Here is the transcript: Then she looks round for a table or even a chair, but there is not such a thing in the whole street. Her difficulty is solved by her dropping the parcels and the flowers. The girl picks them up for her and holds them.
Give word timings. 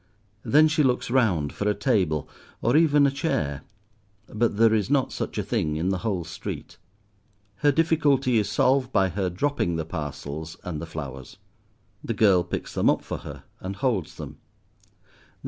Then 0.41 0.67
she 0.67 0.81
looks 0.81 1.11
round 1.11 1.53
for 1.53 1.69
a 1.69 1.75
table 1.75 2.27
or 2.59 2.75
even 2.75 3.05
a 3.05 3.11
chair, 3.11 3.61
but 4.27 4.57
there 4.57 4.73
is 4.73 4.89
not 4.89 5.11
such 5.11 5.37
a 5.37 5.43
thing 5.43 5.75
in 5.75 5.89
the 5.89 5.99
whole 5.99 6.23
street. 6.23 6.77
Her 7.57 7.71
difficulty 7.71 8.39
is 8.39 8.49
solved 8.49 8.91
by 8.91 9.09
her 9.09 9.29
dropping 9.29 9.75
the 9.75 9.85
parcels 9.85 10.57
and 10.63 10.81
the 10.81 10.87
flowers. 10.87 11.37
The 12.03 12.15
girl 12.15 12.43
picks 12.43 12.73
them 12.73 12.89
up 12.89 13.03
for 13.03 13.17
her 13.19 13.43
and 13.59 13.75
holds 13.75 14.15
them. 14.15 14.39